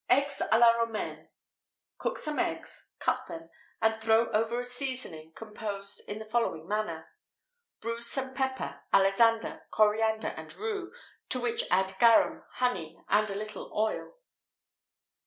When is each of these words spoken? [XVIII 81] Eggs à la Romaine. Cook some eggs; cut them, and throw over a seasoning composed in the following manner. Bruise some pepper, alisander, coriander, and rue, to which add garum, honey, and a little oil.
[XVIII 0.09 0.19
81] 0.19 0.23
Eggs 0.25 0.41
à 0.53 0.59
la 0.59 0.71
Romaine. 0.81 1.29
Cook 1.99 2.17
some 2.17 2.39
eggs; 2.39 2.89
cut 2.97 3.27
them, 3.27 3.51
and 3.83 4.01
throw 4.01 4.31
over 4.31 4.57
a 4.57 4.63
seasoning 4.63 5.31
composed 5.33 6.01
in 6.09 6.17
the 6.17 6.25
following 6.25 6.67
manner. 6.67 7.11
Bruise 7.81 8.07
some 8.07 8.33
pepper, 8.33 8.81
alisander, 8.91 9.61
coriander, 9.69 10.29
and 10.29 10.51
rue, 10.55 10.91
to 11.29 11.39
which 11.39 11.65
add 11.69 11.97
garum, 11.99 12.43
honey, 12.53 12.99
and 13.09 13.29
a 13.29 13.35
little 13.35 13.71
oil. 13.77 14.15